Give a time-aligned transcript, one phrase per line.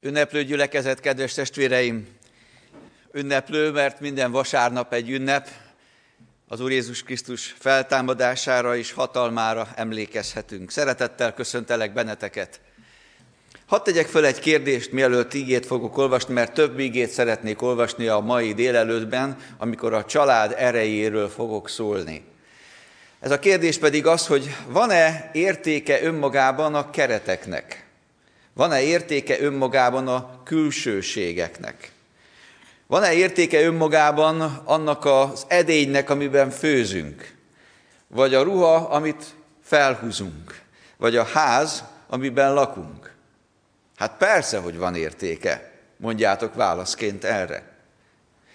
[0.00, 2.08] Ünneplő gyülekezet, kedves testvéreim!
[3.12, 5.48] Ünneplő, mert minden vasárnap egy ünnep,
[6.48, 10.70] az Úr Jézus Krisztus feltámadására és hatalmára emlékezhetünk.
[10.70, 12.60] Szeretettel köszöntelek benneteket.
[13.66, 18.20] Hadd tegyek föl egy kérdést, mielőtt ígét fogok olvasni, mert több ígét szeretnék olvasni a
[18.20, 22.24] mai délelőttben, amikor a család erejéről fogok szólni.
[23.20, 27.87] Ez a kérdés pedig az, hogy van-e értéke önmagában a kereteknek?
[28.58, 31.92] Van-e értéke önmagában a külsőségeknek?
[32.86, 37.34] Van-e értéke önmagában annak az edénynek, amiben főzünk?
[38.08, 39.24] Vagy a ruha, amit
[39.62, 40.60] felhúzunk?
[40.96, 43.14] Vagy a ház, amiben lakunk?
[43.96, 47.62] Hát persze, hogy van értéke, mondjátok válaszként erre.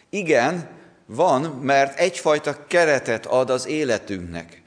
[0.10, 0.70] Igen,
[1.06, 4.62] van, mert egyfajta keretet ad az életünknek.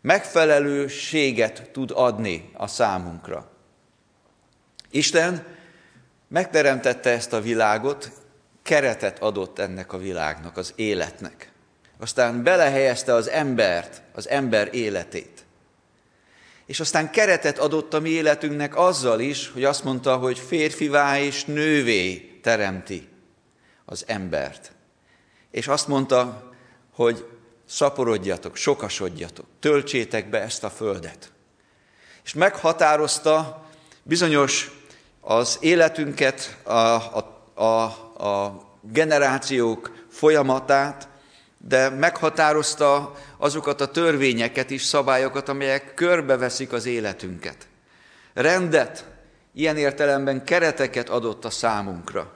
[0.00, 3.54] Megfelelőséget tud adni a számunkra.
[4.96, 5.44] Isten
[6.28, 8.10] megteremtette ezt a világot,
[8.62, 11.50] keretet adott ennek a világnak, az életnek.
[11.98, 15.44] Aztán belehelyezte az embert, az ember életét.
[16.66, 21.44] És aztán keretet adott a mi életünknek azzal is, hogy azt mondta, hogy férfivá és
[21.44, 23.08] nővé teremti
[23.84, 24.72] az embert.
[25.50, 26.50] És azt mondta,
[26.92, 27.26] hogy
[27.68, 31.32] szaporodjatok, sokasodjatok, töltsétek be ezt a földet.
[32.24, 33.64] És meghatározta
[34.02, 34.70] bizonyos
[35.28, 37.24] az életünket, a, a,
[37.54, 37.82] a,
[38.26, 41.08] a generációk folyamatát,
[41.58, 47.56] de meghatározta azokat a törvényeket és szabályokat, amelyek körbeveszik az életünket.
[48.34, 49.04] Rendet,
[49.54, 52.32] ilyen értelemben kereteket adott a számunkra.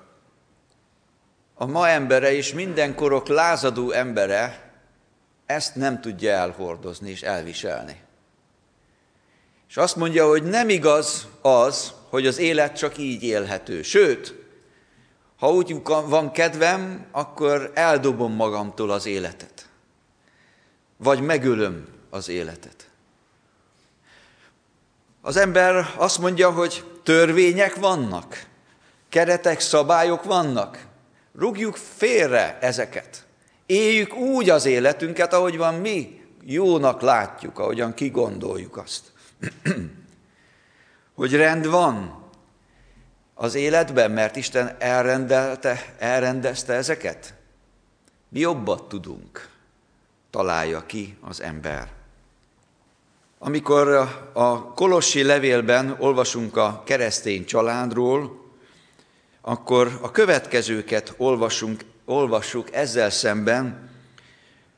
[1.54, 4.72] A ma embere és mindenkorok lázadó embere
[5.46, 8.00] ezt nem tudja elhordozni és elviselni.
[9.68, 13.82] És azt mondja, hogy nem igaz az, hogy az élet csak így élhető.
[13.82, 14.34] Sőt,
[15.36, 19.68] ha úgy van kedvem, akkor eldobom magamtól az életet.
[20.96, 22.88] Vagy megölöm az életet.
[25.22, 28.46] Az ember azt mondja, hogy törvények vannak,
[29.08, 30.86] keretek, szabályok vannak.
[31.38, 33.26] Rúgjuk félre ezeket.
[33.66, 39.02] Éljük úgy az életünket, ahogy van mi jónak látjuk, ahogyan kigondoljuk azt.
[41.20, 42.14] hogy rend van
[43.34, 47.34] az életben, mert Isten elrendelte, elrendezte ezeket?
[48.28, 49.48] Mi jobbat tudunk,
[50.30, 51.88] találja ki az ember.
[53.38, 53.88] Amikor
[54.32, 58.50] a Kolossi levélben olvasunk a keresztény családról,
[59.40, 63.90] akkor a következőket olvasunk, olvassuk ezzel szemben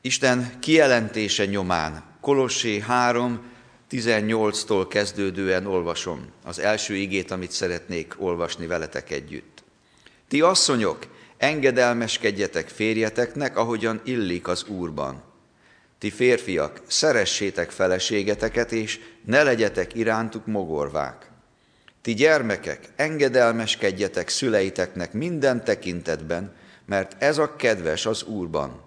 [0.01, 2.03] Isten kijelentése nyomán.
[2.21, 3.51] Kolossi 3,
[3.93, 9.63] 18-tól kezdődően olvasom az első igét, amit szeretnék olvasni veletek együtt.
[10.27, 15.23] Ti asszonyok, engedelmeskedjetek férjeteknek, ahogyan illik az Úrban.
[15.99, 21.29] Ti férfiak, szeressétek feleségeteket, és ne legyetek irántuk mogorvák.
[22.01, 26.55] Ti gyermekek, engedelmeskedjetek szüleiteknek minden tekintetben,
[26.85, 28.81] mert ez a kedves az Úrban.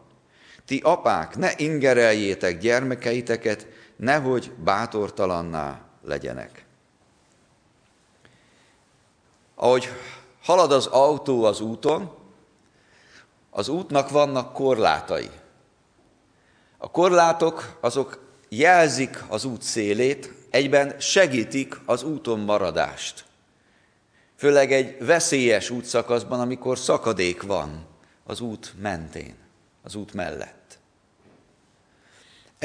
[0.67, 3.67] Ti apák, ne ingereljétek gyermekeiteket,
[3.97, 6.65] nehogy bátortalanná legyenek.
[9.55, 9.89] Ahogy
[10.43, 12.11] halad az autó az úton,
[13.51, 15.31] az útnak vannak korlátai.
[16.79, 18.19] A korlátok azok
[18.49, 23.25] jelzik az út szélét, egyben segítik az úton maradást.
[24.37, 27.87] Főleg egy veszélyes útszakaszban, amikor szakadék van
[28.25, 29.37] az út mentén,
[29.83, 30.56] az út mellett.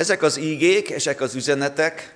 [0.01, 2.15] Ezek az ígék, ezek az üzenetek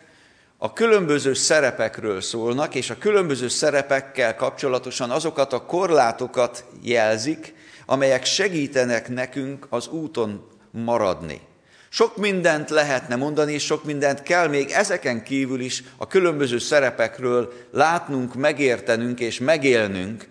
[0.57, 7.53] a különböző szerepekről szólnak, és a különböző szerepekkel kapcsolatosan azokat a korlátokat jelzik,
[7.85, 11.41] amelyek segítenek nekünk az úton maradni.
[11.89, 17.53] Sok mindent lehetne mondani, és sok mindent kell még ezeken kívül is a különböző szerepekről
[17.71, 20.27] látnunk, megértenünk és megélnünk,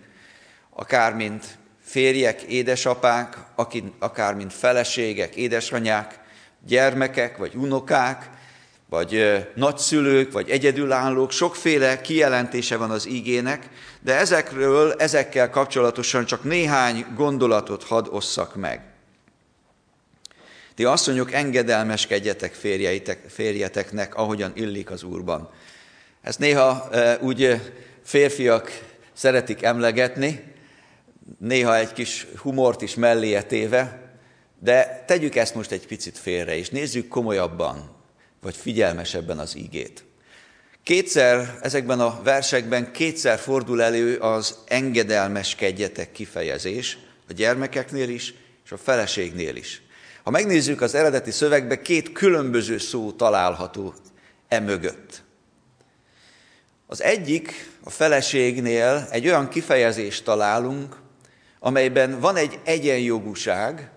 [0.69, 1.45] akár mint
[1.83, 3.37] férjek, édesapák,
[3.99, 6.23] akár mint feleségek, édesanyák,
[6.65, 8.29] gyermekek, vagy unokák,
[8.89, 13.69] vagy nagyszülők, vagy egyedülállók, sokféle kijelentése van az ígének,
[14.01, 18.81] de ezekről, ezekkel kapcsolatosan csak néhány gondolatot hadd osszak meg.
[20.75, 25.49] Ti asszonyok, engedelmeskedjetek férjeitek, férjeteknek, ahogyan illik az Úrban.
[26.21, 27.61] Ezt néha e, úgy
[28.03, 28.81] férfiak
[29.13, 30.53] szeretik emlegetni,
[31.39, 34.04] néha egy kis humort is melléje téve,
[34.59, 37.95] de tegyük ezt most egy picit félre, és nézzük komolyabban,
[38.41, 40.03] vagy figyelmesebben az ígét.
[40.83, 46.97] Kétszer, ezekben a versekben kétszer fordul elő az engedelmeskedjetek kifejezés,
[47.29, 48.33] a gyermekeknél is,
[48.65, 49.81] és a feleségnél is.
[50.23, 53.93] Ha megnézzük az eredeti szövegbe, két különböző szó található
[54.47, 55.23] e mögött.
[56.87, 60.95] Az egyik, a feleségnél egy olyan kifejezést találunk,
[61.59, 63.89] amelyben van egy egyenjogúság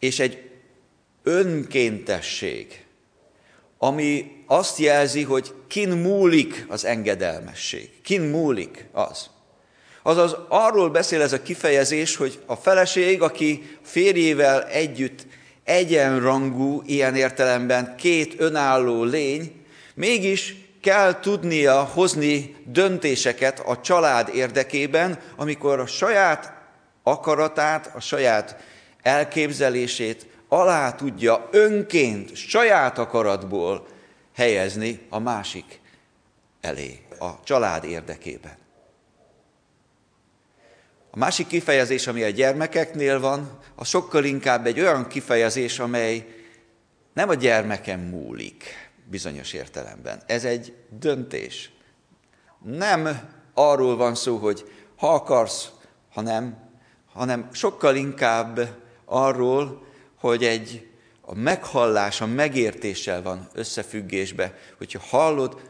[0.00, 0.50] és egy
[1.22, 2.84] önkéntesség,
[3.78, 7.90] ami azt jelzi, hogy kin múlik az engedelmesség.
[8.02, 9.30] Kin múlik az.
[10.02, 15.26] Azaz arról beszél ez a kifejezés, hogy a feleség, aki férjével együtt
[15.64, 19.64] egyenrangú, ilyen értelemben két önálló lény,
[19.94, 26.52] mégis kell tudnia hozni döntéseket a család érdekében, amikor a saját
[27.02, 28.56] akaratát, a saját
[29.02, 33.86] elképzelését alá tudja önként, saját akaratból
[34.34, 35.80] helyezni a másik
[36.60, 38.58] elé, a család érdekében.
[41.10, 46.26] A másik kifejezés, ami a gyermekeknél van, a sokkal inkább egy olyan kifejezés, amely
[47.12, 48.64] nem a gyermekem múlik
[49.04, 50.22] bizonyos értelemben.
[50.26, 51.70] Ez egy döntés.
[52.64, 53.20] Nem
[53.54, 55.70] arról van szó, hogy ha akarsz,
[56.12, 56.56] ha nem,
[57.12, 58.60] hanem sokkal inkább
[59.10, 60.88] arról, hogy egy
[61.20, 65.60] a meghallás, a megértéssel van összefüggésbe, hogyha hallod,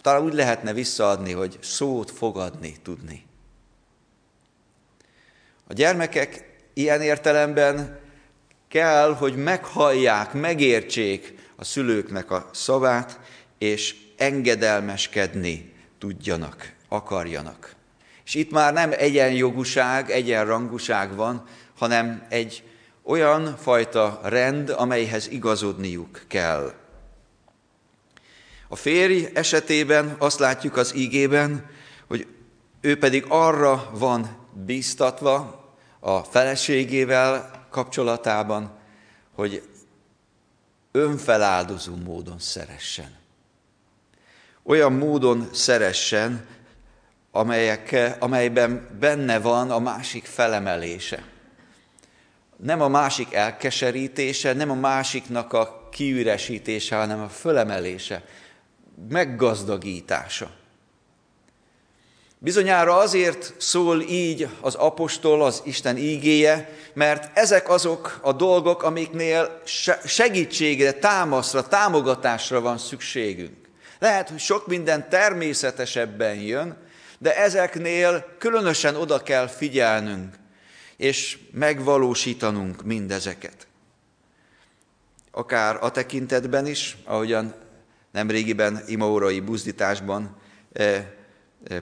[0.00, 3.26] talán úgy lehetne visszaadni, hogy szót fogadni tudni.
[5.66, 8.00] A gyermekek ilyen értelemben
[8.68, 13.20] kell, hogy meghallják, megértsék a szülőknek a szavát,
[13.58, 17.74] és engedelmeskedni tudjanak, akarjanak.
[18.24, 21.48] És itt már nem egyenjogúság, egyenrangúság van,
[21.78, 22.62] hanem egy
[23.06, 26.72] olyan fajta rend, amelyhez igazodniuk kell.
[28.68, 31.70] A férj esetében azt látjuk az ígében,
[32.06, 32.26] hogy
[32.80, 35.64] ő pedig arra van bíztatva
[36.00, 38.78] a feleségével kapcsolatában,
[39.34, 39.62] hogy
[40.92, 43.14] önfeláldozó módon szeressen.
[44.62, 46.46] Olyan módon szeressen,
[47.30, 51.34] amelyek, amelyben benne van a másik felemelése.
[52.56, 58.22] Nem a másik elkeserítése, nem a másiknak a kiüresítése, hanem a fölemelése,
[59.08, 60.50] meggazdagítása.
[62.38, 69.60] Bizonyára azért szól így az apostol, az Isten ígéje, mert ezek azok a dolgok, amiknél
[70.04, 73.56] segítségre, támaszra, támogatásra van szükségünk.
[73.98, 76.76] Lehet, hogy sok minden természetesebben jön,
[77.18, 80.34] de ezeknél különösen oda kell figyelnünk,
[80.96, 83.66] és megvalósítanunk mindezeket.
[85.30, 87.54] Akár a tekintetben is, ahogyan
[88.12, 90.36] nemrégiben imaórai buzdításban
[90.72, 91.06] eh,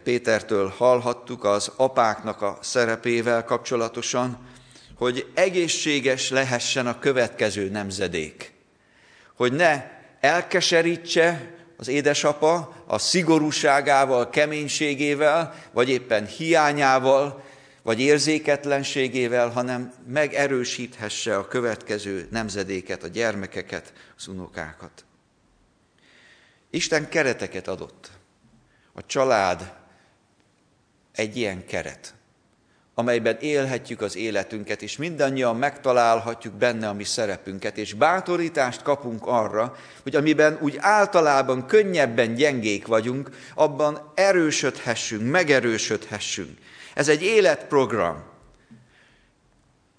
[0.02, 4.38] Pétertől hallhattuk az apáknak a szerepével kapcsolatosan,
[4.96, 8.52] hogy egészséges lehessen a következő nemzedék.
[9.34, 9.90] Hogy ne
[10.20, 17.44] elkeserítse az édesapa a szigorúságával, keménységével, vagy éppen hiányával,
[17.84, 25.04] vagy érzéketlenségével, hanem megerősíthesse a következő nemzedéket, a gyermekeket, az unokákat.
[26.70, 28.10] Isten kereteket adott
[28.92, 29.72] a család
[31.12, 32.14] egy ilyen keret,
[32.94, 39.76] amelyben élhetjük az életünket, és mindannyian megtalálhatjuk benne a mi szerepünket, és bátorítást kapunk arra,
[40.02, 46.59] hogy amiben úgy általában könnyebben gyengék vagyunk, abban erősödhessünk, megerősödhessünk.
[46.94, 48.22] Ez egy életprogram.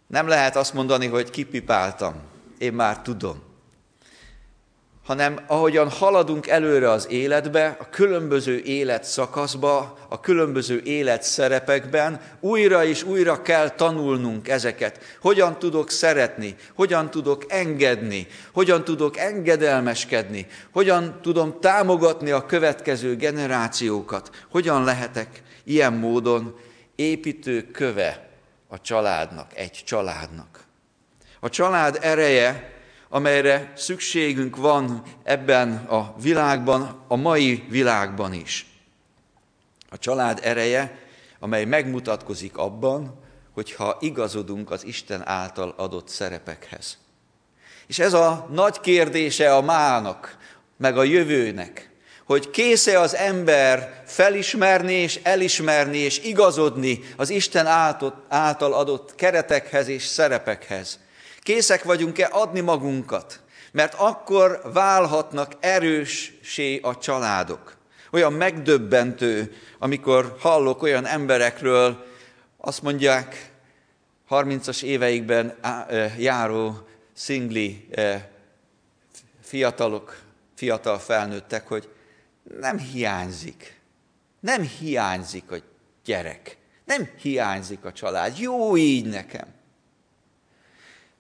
[0.07, 2.15] Nem lehet azt mondani, hogy kipipáltam,
[2.57, 3.43] én már tudom.
[5.05, 13.41] Hanem ahogyan haladunk előre az életbe, a különböző életszakaszba, a különböző életszerepekben, újra és újra
[13.41, 14.99] kell tanulnunk ezeket.
[15.21, 24.29] Hogyan tudok szeretni, hogyan tudok engedni, hogyan tudok engedelmeskedni, hogyan tudom támogatni a következő generációkat,
[24.49, 26.55] hogyan lehetek ilyen módon
[26.95, 28.29] építő köve
[28.67, 30.63] a családnak, egy családnak.
[31.39, 32.73] A család ereje
[33.15, 38.65] amelyre szükségünk van ebben a világban, a mai világban is.
[39.89, 40.99] A család ereje,
[41.39, 43.19] amely megmutatkozik abban,
[43.53, 46.97] hogyha igazodunk az Isten által adott szerepekhez.
[47.87, 50.37] És ez a nagy kérdése a mának,
[50.77, 51.89] meg a jövőnek,
[52.25, 57.65] hogy késze az ember felismerni és elismerni és igazodni az Isten
[58.27, 60.99] által adott keretekhez és szerepekhez.
[61.41, 63.39] Készek vagyunk-e adni magunkat?
[63.71, 67.77] Mert akkor válhatnak erőssé a családok.
[68.11, 72.05] Olyan megdöbbentő, amikor hallok olyan emberekről,
[72.57, 73.51] azt mondják,
[74.29, 75.57] 30-as éveikben
[76.17, 77.87] járó szingli
[79.41, 80.17] fiatalok,
[80.55, 81.89] fiatal felnőttek, hogy
[82.59, 83.79] nem hiányzik.
[84.39, 85.55] Nem hiányzik a
[86.05, 86.57] gyerek.
[86.85, 88.37] Nem hiányzik a család.
[88.37, 89.53] Jó így nekem.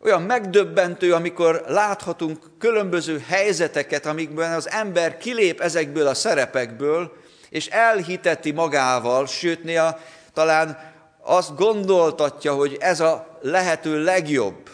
[0.01, 7.17] Olyan megdöbbentő, amikor láthatunk különböző helyzeteket, amikben az ember kilép ezekből a szerepekből,
[7.49, 9.99] és elhiteti magával, sőt, néha
[10.33, 14.69] talán azt gondoltatja, hogy ez a lehető legjobb.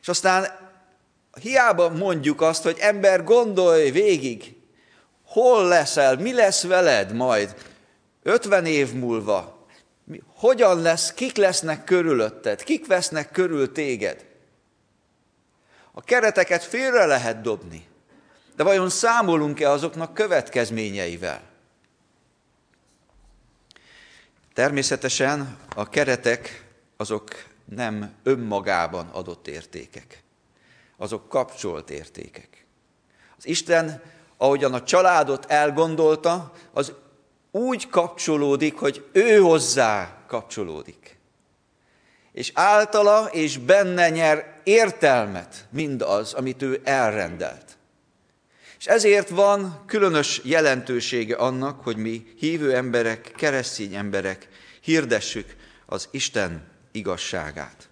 [0.00, 0.46] És aztán
[1.40, 4.59] hiába mondjuk azt, hogy ember, gondolj végig,
[5.30, 7.54] hol leszel, mi lesz veled majd?
[8.22, 9.66] 50 év múlva,
[10.34, 14.26] hogyan lesz, kik lesznek körülötted, kik vesznek körül téged.
[15.92, 17.86] A kereteket félre lehet dobni,
[18.56, 21.42] de vajon számolunk-e azoknak következményeivel?
[24.54, 26.64] Természetesen a keretek
[26.96, 30.22] azok nem önmagában adott értékek,
[30.96, 32.64] azok kapcsolt értékek.
[33.36, 34.02] Az Isten,
[34.40, 36.92] ahogyan a családot elgondolta, az
[37.50, 41.18] úgy kapcsolódik, hogy ő hozzá kapcsolódik.
[42.32, 47.76] És általa és benne nyer értelmet mindaz, amit ő elrendelt.
[48.78, 54.48] És ezért van különös jelentősége annak, hogy mi hívő emberek, keresztény emberek
[54.80, 55.56] hirdessük
[55.86, 57.88] az Isten igazságát.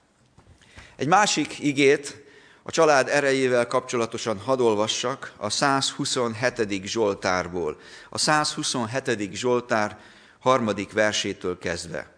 [0.96, 2.27] Egy másik igét
[2.68, 4.60] a család erejével kapcsolatosan hadd
[5.36, 6.82] a 127.
[6.84, 7.76] Zsoltárból.
[8.10, 9.32] A 127.
[9.32, 9.98] Zsoltár
[10.38, 12.12] harmadik versétől kezdve.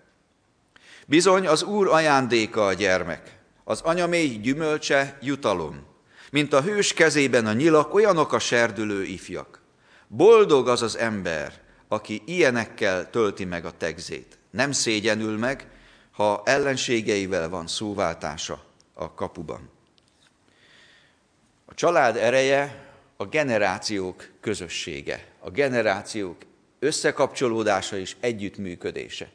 [1.06, 5.86] Bizony az Úr ajándéka a gyermek, az anyamély gyümölcse jutalom.
[6.30, 9.60] Mint a hős kezében a nyilak, olyanok a serdülő ifjak.
[10.08, 14.38] Boldog az az ember, aki ilyenekkel tölti meg a tegzét.
[14.50, 15.66] Nem szégyenül meg,
[16.10, 18.64] ha ellenségeivel van szóváltása
[18.94, 19.78] a kapuban.
[21.70, 22.84] A család ereje
[23.16, 26.36] a generációk közössége, a generációk
[26.78, 29.28] összekapcsolódása és együttműködése.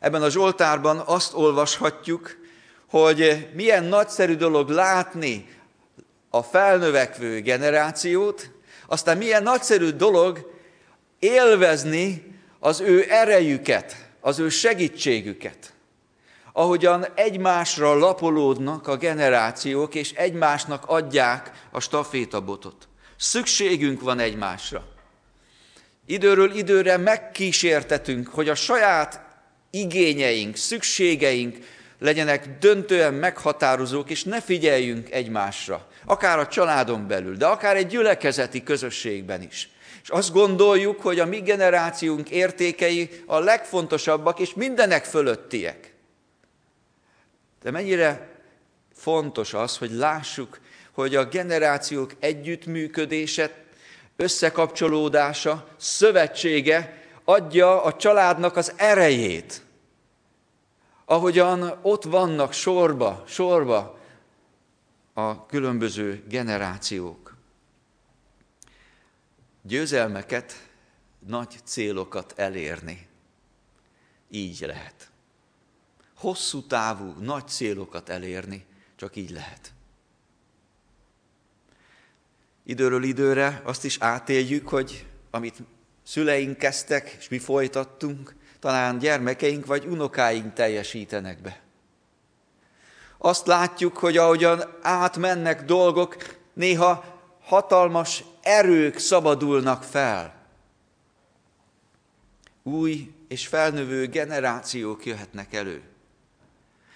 [0.00, 2.36] Ebben a Zsoltárban azt olvashatjuk,
[2.86, 5.48] hogy milyen nagyszerű dolog látni
[6.30, 8.50] a felnövekvő generációt,
[8.86, 10.52] aztán milyen nagyszerű dolog
[11.18, 15.71] élvezni az ő erejüket, az ő segítségüket.
[16.52, 22.88] Ahogyan egymásra lapolódnak a generációk, és egymásnak adják a stafétabotot.
[23.16, 24.84] Szükségünk van egymásra.
[26.06, 29.20] Időről időre megkísértetünk, hogy a saját
[29.70, 31.56] igényeink, szükségeink
[31.98, 38.62] legyenek döntően meghatározók, és ne figyeljünk egymásra, akár a családon belül, de akár egy gyülekezeti
[38.62, 39.68] közösségben is.
[40.02, 45.91] És azt gondoljuk, hogy a mi generációnk értékei a legfontosabbak, és mindenek fölöttiek.
[47.62, 48.28] De mennyire
[48.94, 50.60] fontos az, hogy lássuk,
[50.92, 53.64] hogy a generációk együttműködése,
[54.16, 59.62] összekapcsolódása, szövetsége adja a családnak az erejét.
[61.04, 63.98] Ahogyan ott vannak sorba, sorba
[65.12, 67.36] a különböző generációk.
[69.62, 70.68] Győzelmeket,
[71.26, 73.06] nagy célokat elérni.
[74.30, 75.11] Így lehet.
[76.22, 78.64] Hosszú távú, nagy célokat elérni,
[78.96, 79.72] csak így lehet.
[82.64, 85.62] Időről időre azt is átéljük, hogy amit
[86.02, 91.60] szüleink kezdtek, és mi folytattunk, talán gyermekeink vagy unokáink teljesítenek be.
[93.18, 96.16] Azt látjuk, hogy ahogyan átmennek dolgok,
[96.52, 100.34] néha hatalmas erők szabadulnak fel.
[102.62, 105.91] Új és felnövő generációk jöhetnek elő.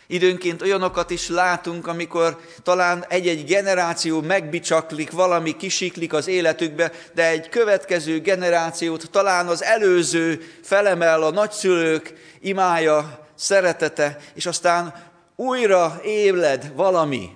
[0.06, 7.48] Időnként olyanokat is látunk, amikor talán egy-egy generáció megbicsaklik, valami kisiklik az életükbe, de egy
[7.48, 14.94] következő generációt talán az előző felemel a nagyszülők imája, szeretete, és aztán
[15.36, 17.30] újra évled valami,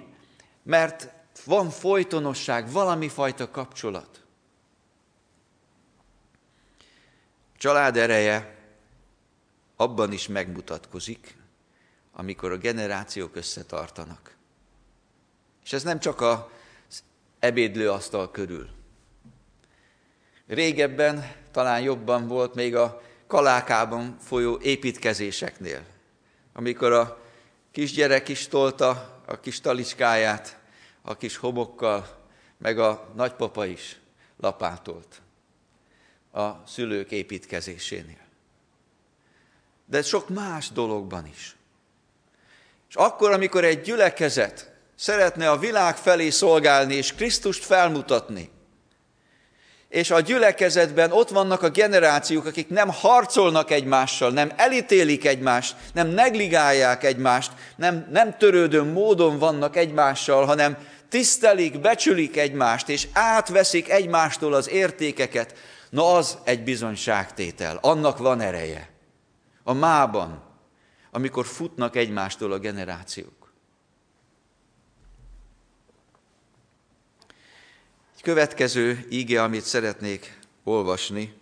[0.62, 1.08] mert
[1.44, 4.20] van folytonosság, valami fajta kapcsolat.
[7.58, 8.54] Család ereje
[9.76, 11.39] abban is megmutatkozik,
[12.20, 14.36] amikor a generációk összetartanak.
[15.64, 17.02] És ez nem csak az
[17.38, 18.68] ebédlőasztal körül.
[20.46, 25.84] Régebben talán jobban volt még a kalákában folyó építkezéseknél,
[26.52, 27.20] amikor a
[27.70, 30.58] kisgyerek is tolta a kis talicskáját
[31.02, 32.26] a kis homokkal,
[32.58, 34.00] meg a nagypapa is
[34.36, 35.22] lapátolt
[36.32, 38.26] a szülők építkezésénél.
[39.86, 41.54] De sok más dologban is.
[42.90, 48.50] És akkor, amikor egy gyülekezet szeretne a világ felé szolgálni és Krisztust felmutatni,
[49.88, 56.08] és a gyülekezetben ott vannak a generációk, akik nem harcolnak egymással, nem elítélik egymást, nem
[56.08, 60.76] negligálják egymást, nem, nem törődő módon vannak egymással, hanem
[61.08, 65.54] tisztelik, becsülik egymást, és átveszik egymástól az értékeket,
[65.90, 68.90] na az egy bizonyságtétel, annak van ereje.
[69.62, 70.49] A mában,
[71.10, 73.52] amikor futnak egymástól a generációk.
[78.14, 81.38] Egy következő íge, amit szeretnék olvasni,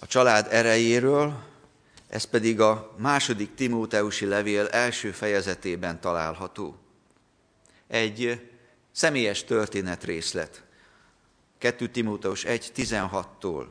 [0.00, 1.50] a család erejéről,
[2.08, 6.76] ez pedig a második Timóteusi levél első fejezetében található.
[7.86, 8.50] Egy
[8.92, 10.64] személyes történet részlet.
[11.58, 13.66] 2 Timóteus 1.16-tól.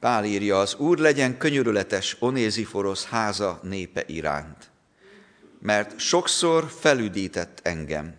[0.00, 4.70] Pál írja, az Úr legyen könyörületes Onéziforosz háza népe iránt,
[5.60, 8.14] mert sokszor felüdített engem,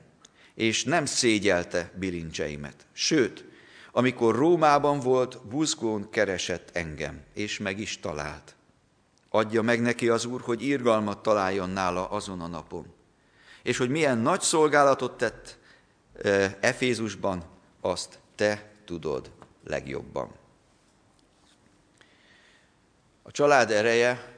[0.56, 2.86] és nem szégyelte bilincseimet.
[2.94, 3.46] Sőt,
[3.92, 8.56] amikor Rómában volt, buzgón keresett engem, és meg is talált.
[9.30, 12.86] Adja meg neki az Úr, hogy írgalmat találjon nála azon a napon.
[13.64, 15.58] És hogy milyen nagy szolgálatot tett
[16.60, 17.44] Efézusban,
[17.82, 19.32] azt te tudod
[19.64, 20.32] legjobban.
[23.28, 24.34] A család ereje,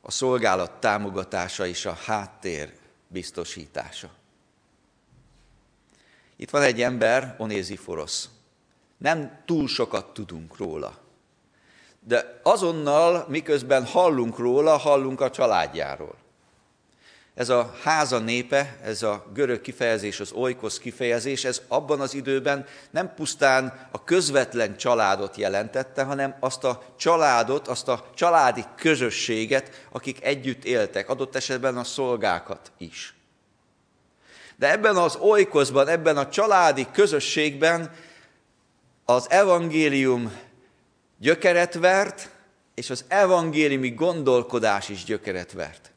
[0.00, 2.72] a szolgálat támogatása és a háttér
[3.08, 4.10] biztosítása.
[6.36, 8.28] Itt van egy ember, Onéziforosz.
[8.96, 10.98] Nem túl sokat tudunk róla.
[12.00, 16.14] De azonnal, miközben hallunk róla, hallunk a családjáról.
[17.40, 22.66] Ez a háza népe, ez a görög kifejezés, az oikosz kifejezés, ez abban az időben
[22.90, 30.24] nem pusztán a közvetlen családot jelentette, hanem azt a családot, azt a családi közösséget, akik
[30.24, 33.14] együtt éltek, adott esetben a szolgákat is.
[34.56, 37.94] De ebben az oikoszban, ebben a családi közösségben
[39.04, 40.36] az evangélium
[41.18, 42.30] gyökeret vert,
[42.74, 45.89] és az evangéliumi gondolkodás is gyökeret vert.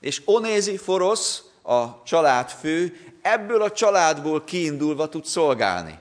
[0.00, 5.98] És Onéziforosz, a családfő, ebből a családból kiindulva tud szolgálni.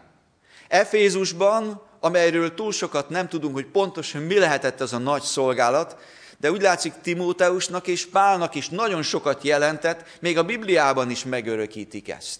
[0.68, 5.98] Efézusban, amelyről túl sokat nem tudunk, hogy pontosan mi lehetett ez a nagy szolgálat,
[6.38, 12.10] de úgy látszik Timóteusnak és Pálnak is nagyon sokat jelentett, még a Bibliában is megörökítik
[12.10, 12.40] ezt.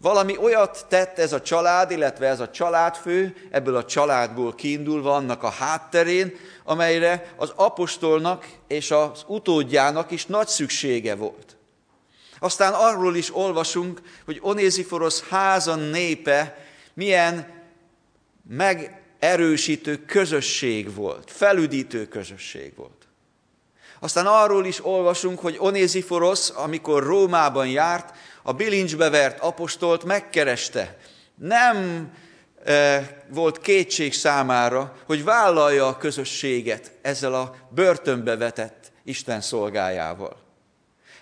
[0.00, 5.42] Valami olyat tett ez a család, illetve ez a családfő, ebből a családból kiindulva annak
[5.42, 11.56] a hátterén, amelyre az apostolnak és az utódjának is nagy szüksége volt.
[12.38, 17.48] Aztán arról is olvasunk, hogy Onéziforosz háza népe milyen
[18.48, 22.99] megerősítő közösség volt, felüdítő közösség volt.
[24.00, 30.96] Aztán arról is olvasunk, hogy Onéziforosz, amikor Rómában járt, a bilincsbe vert apostolt megkereste.
[31.34, 32.08] Nem
[32.64, 40.36] e, volt kétség számára, hogy vállalja a közösséget ezzel a börtönbe vetett Isten szolgájával.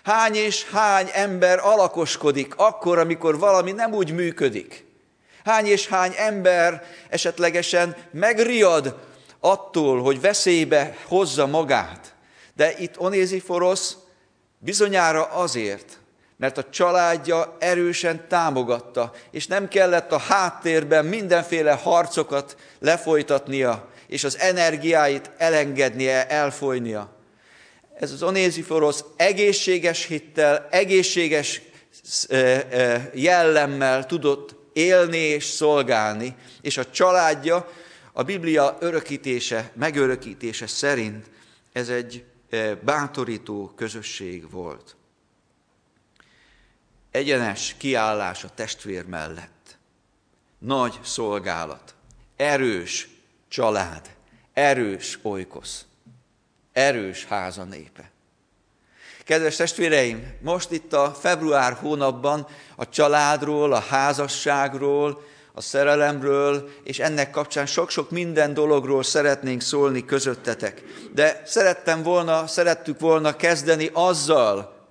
[0.03, 4.85] Hány és hány ember alakoskodik akkor, amikor valami nem úgy működik.
[5.43, 8.95] Hány és hány ember esetlegesen megriad
[9.39, 12.13] attól, hogy veszélybe hozza magát.
[12.59, 13.97] De itt Onéziforosz
[14.57, 15.99] bizonyára azért,
[16.37, 24.37] mert a családja erősen támogatta, és nem kellett a háttérben mindenféle harcokat lefolytatnia, és az
[24.37, 27.15] energiáit elengednie, elfolynia.
[27.99, 31.61] Ez az Onéziforosz egészséges hittel, egészséges
[33.13, 37.69] jellemmel tudott élni és szolgálni, és a családja
[38.13, 41.25] a Biblia örökítése, megörökítése szerint
[41.73, 42.23] ez egy
[42.83, 44.95] bátorító közösség volt
[47.11, 49.77] egyenes kiállás a testvér mellett.
[50.59, 51.95] Nagy szolgálat,
[52.35, 53.09] erős
[53.47, 54.15] család,
[54.53, 55.85] erős olykosz,
[56.71, 58.11] erős háza népe.
[59.23, 65.23] Kedves testvéreim, most itt a február hónapban a családról, a házasságról,
[65.59, 70.83] a szerelemről, és ennek kapcsán sok-sok minden dologról szeretnénk szólni közöttetek.
[71.13, 74.87] De szerettem volna, szerettük volna kezdeni azzal,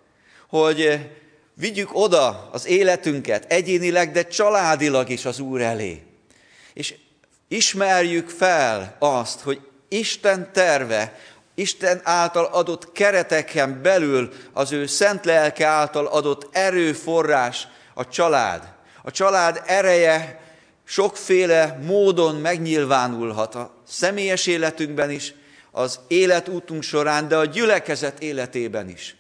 [0.49, 1.09] hogy
[1.55, 6.03] Vigyük oda az életünket egyénileg, de családilag is az Úr elé.
[6.73, 6.95] És
[7.49, 11.19] ismerjük fel azt, hogy Isten terve,
[11.55, 18.73] Isten által adott kereteken belül az ő szent lelke által adott erőforrás a család.
[19.03, 20.47] A család ereje
[20.89, 25.35] sokféle módon megnyilvánulhat a személyes életünkben is,
[25.71, 29.17] az életútunk során, de a gyülekezet életében is.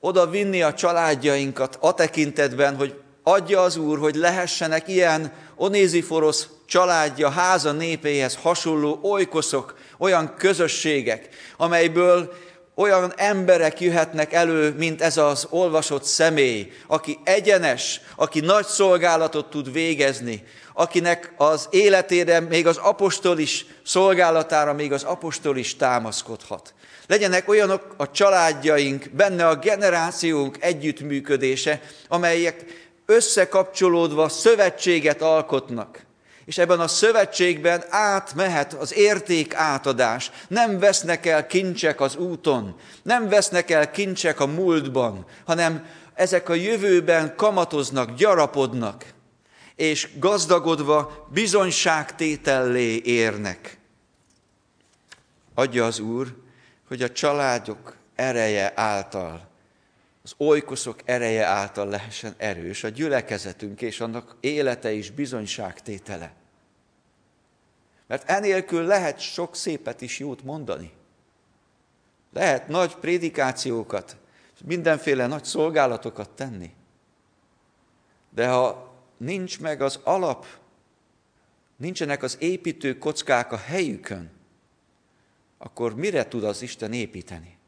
[0.00, 7.30] Oda vinni a családjainkat a tekintetben, hogy adja az Úr, hogy lehessenek ilyen Onéziforosz családja,
[7.30, 12.32] háza népéhez hasonló olykoszok, olyan közösségek, amelyből
[12.74, 19.72] olyan emberek jöhetnek elő, mint ez az olvasott személy, aki egyenes, aki nagy szolgálatot tud
[19.72, 26.74] végezni, akinek az életére, még az apostolis szolgálatára, még az apostolis támaszkodhat.
[27.06, 32.64] Legyenek olyanok a családjaink, benne a generációnk együttműködése, amelyek
[33.06, 36.08] összekapcsolódva szövetséget alkotnak.
[36.50, 40.30] És ebben a szövetségben átmehet az érték átadás.
[40.48, 46.54] Nem vesznek el kincsek az úton, nem vesznek el kincsek a múltban, hanem ezek a
[46.54, 49.04] jövőben kamatoznak, gyarapodnak,
[49.76, 53.78] és gazdagodva bizonyságtétellé érnek.
[55.54, 56.36] Adja az Úr,
[56.88, 59.48] hogy a családok ereje által,
[60.22, 66.38] az olykoszok ereje által lehessen erős a gyülekezetünk, és annak élete is bizonyságtétele.
[68.10, 70.92] Mert enélkül lehet sok szépet is jót mondani.
[72.32, 74.16] Lehet nagy prédikációkat,
[74.64, 76.70] mindenféle nagy szolgálatokat tenni.
[78.30, 80.46] De ha nincs meg az alap,
[81.76, 84.30] nincsenek az építő kockák a helyükön,
[85.58, 87.58] akkor mire tud az Isten építeni?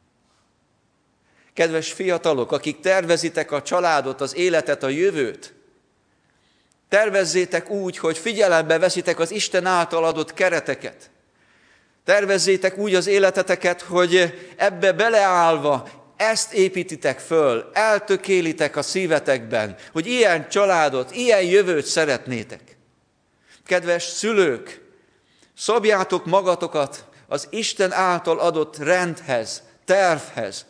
[1.53, 5.55] Kedves fiatalok, akik tervezitek a családot, az életet, a jövőt,
[6.93, 11.11] tervezzétek úgy, hogy figyelembe veszitek az Isten által adott kereteket.
[12.05, 20.49] Tervezzétek úgy az életeteket, hogy ebbe beleállva ezt építitek föl, eltökélitek a szívetekben, hogy ilyen
[20.49, 22.77] családot, ilyen jövőt szeretnétek.
[23.67, 24.81] Kedves szülők,
[25.57, 30.67] szabjátok magatokat az Isten által adott rendhez, tervhez,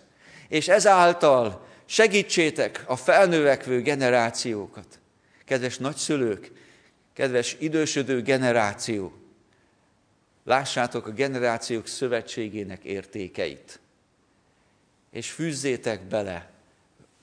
[0.49, 5.02] és ezáltal segítsétek a felnövekvő generációkat.
[5.53, 6.51] Kedves nagyszülők,
[7.12, 9.12] kedves idősödő generáció,
[10.45, 13.81] lássátok a generációk szövetségének értékeit,
[15.11, 16.51] és fűzzétek bele,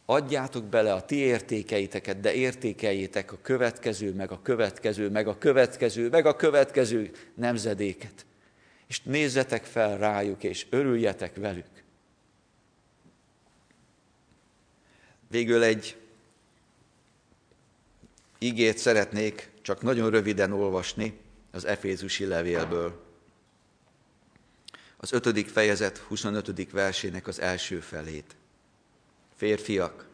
[0.06, 6.10] adjátok bele a ti értékeiteket, de értékeljétek a következő, meg a következő, meg a következő,
[6.10, 8.26] meg a következő nemzedéket.
[8.88, 11.84] És nézzetek fel rájuk, és örüljetek velük.
[15.28, 15.98] Végül egy
[18.40, 21.20] igét szeretnék csak nagyon röviden olvasni
[21.52, 23.08] az Efézusi levélből.
[24.98, 26.72] Az ötödik fejezet 25.
[26.72, 28.36] versének az első felét.
[29.36, 30.08] Férfiak,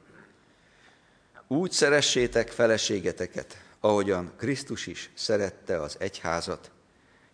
[1.47, 6.71] úgy szeressétek feleségeteket, ahogyan Krisztus is szerette az egyházat,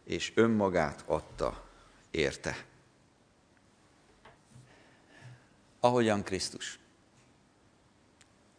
[0.04, 1.66] és önmagát adta
[2.12, 2.66] érte.
[5.80, 6.80] Ahogyan Krisztus.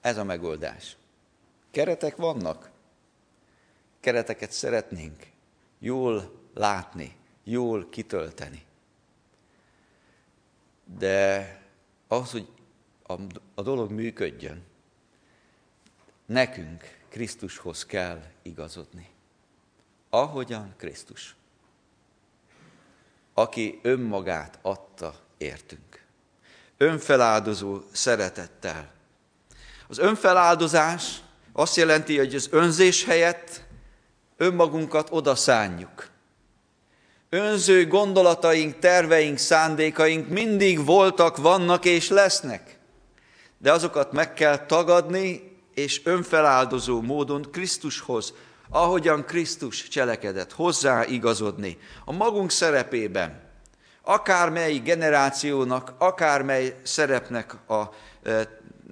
[0.01, 0.97] Ez a megoldás.
[1.73, 2.71] Keretek vannak.
[4.01, 5.27] Kereteket szeretnénk
[5.79, 8.65] jól látni, jól kitölteni.
[10.85, 11.61] De
[12.09, 12.49] ahhoz, hogy
[13.03, 13.13] a,
[13.55, 14.65] a dolog működjön,
[16.27, 19.11] nekünk Krisztushoz kell igazodni.
[20.11, 21.37] Ahogyan Krisztus,
[23.35, 26.05] aki önmagát adta értünk.
[26.77, 28.93] Önfeláldozó szeretettel.
[29.89, 33.63] Az önfeláldozás azt jelenti, hogy az önzés helyett
[34.37, 36.11] önmagunkat odaszánjuk.
[37.29, 42.79] Önző gondolataink, terveink, szándékaink mindig voltak, vannak és lesznek.
[43.59, 48.35] De azokat meg kell tagadni, és önfeláldozó módon Krisztushoz,
[48.69, 53.41] ahogyan Krisztus cselekedett, hozzá igazodni a magunk szerepében,
[54.03, 57.83] akármely generációnak, akármely szerepnek a
[58.23, 58.31] e,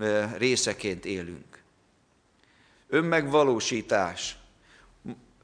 [0.01, 1.50] e, részeként élünk
[2.91, 4.37] önmegvalósítás.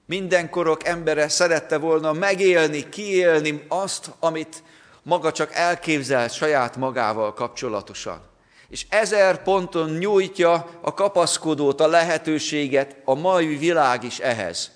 [0.06, 4.62] Mindenkorok embere szerette volna megélni, kiélni azt, amit
[5.02, 8.20] maga csak elképzelt saját magával kapcsolatosan.
[8.68, 14.70] És ezer ponton nyújtja a kapaszkodót, a lehetőséget a mai világ is ehhez.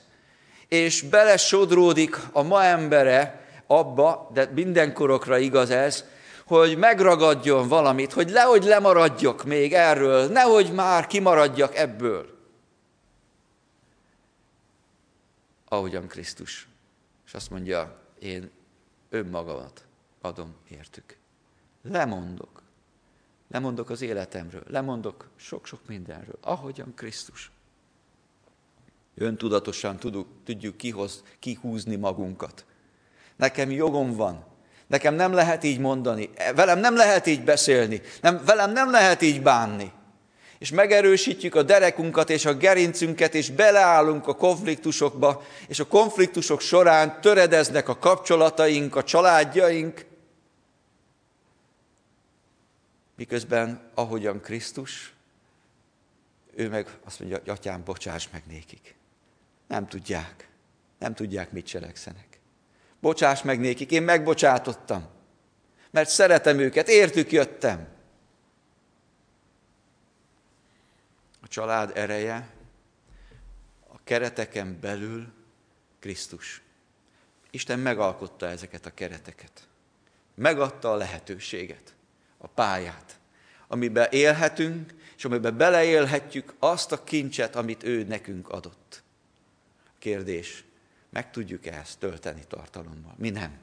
[0.68, 6.04] És belesodródik a ma embere abba, de mindenkorokra igaz ez,
[6.46, 12.39] hogy megragadjon valamit, hogy lehogy lemaradjak még erről, nehogy már kimaradjak ebből.
[15.72, 16.68] Ahogyan Krisztus.
[17.26, 18.50] És azt mondja, én
[19.09, 19.87] önmagamat
[20.20, 21.16] adom értük.
[21.83, 22.62] Lemondok.
[23.50, 27.50] Lemondok az életemről, lemondok sok-sok mindenről, ahogyan Krisztus.
[29.14, 32.64] Öntudatosan tudjuk, tudjuk kihoz, kihúzni magunkat.
[33.37, 34.44] Nekem jogom van.
[34.87, 36.30] Nekem nem lehet így mondani.
[36.54, 38.00] Velem nem lehet így beszélni.
[38.20, 39.92] Nem, velem nem lehet így bánni.
[40.61, 47.20] És megerősítjük a derekunkat és a gerincünket, és beleállunk a konfliktusokba, és a konfliktusok során
[47.20, 50.05] töredeznek a kapcsolataink, a családjaink,
[53.16, 55.12] miközben ahogyan Krisztus,
[56.55, 58.94] ő meg azt mondja, atyám, bocsáss meg nékik.
[59.68, 60.49] Nem tudják.
[60.99, 62.40] Nem tudják, mit cselekszenek.
[63.01, 65.09] Bocsáss meg nékik, én megbocsátottam.
[65.90, 67.99] Mert szeretem őket, értük jöttem.
[71.50, 72.48] Család ereje
[73.88, 75.32] a kereteken belül
[75.98, 76.62] Krisztus.
[77.50, 79.68] Isten megalkotta ezeket a kereteket.
[80.34, 81.94] Megadta a lehetőséget,
[82.38, 83.18] a pályát,
[83.68, 89.02] amiben élhetünk, és amiben beleélhetjük azt a kincset, amit ő nekünk adott.
[89.98, 90.64] Kérdés,
[91.08, 93.14] meg tudjuk-e ezt tölteni tartalommal?
[93.16, 93.58] Mi nem.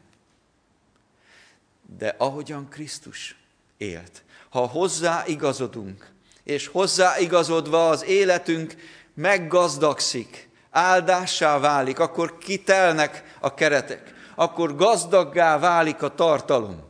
[1.98, 3.36] De ahogyan Krisztus
[3.78, 6.16] élt, ha hozzá igazodunk,
[6.48, 8.76] és hozzáigazodva az életünk
[9.14, 16.84] meggazdagszik, áldássá válik, akkor kitelnek a keretek, akkor gazdaggá válik a tartalom,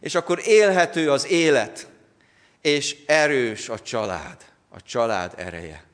[0.00, 1.88] és akkor élhető az élet,
[2.60, 5.84] és erős a család, a család ereje.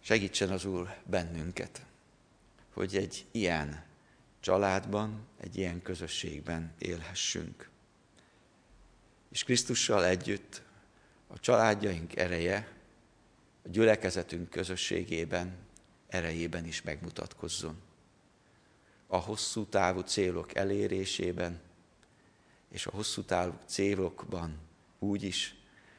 [0.00, 1.80] Segítsen az Úr bennünket,
[2.74, 3.84] hogy egy ilyen
[4.40, 7.67] családban, egy ilyen közösségben élhessünk.
[9.28, 10.62] És Krisztussal együtt
[11.26, 12.72] a családjaink ereje,
[13.64, 15.56] a gyülekezetünk közösségében,
[16.08, 17.76] erejében is megmutatkozzon.
[19.06, 21.60] A hosszú távú célok elérésében,
[22.68, 24.58] és a hosszú távú célokban
[24.98, 25.54] úgy is,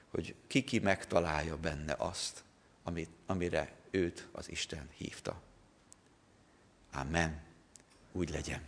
[0.10, 2.44] hogy ki-ki megtalálja benne azt,
[2.84, 5.42] amit, amire őt az Isten hívta.
[6.92, 7.42] Amen.
[8.12, 8.62] Úgy legyen.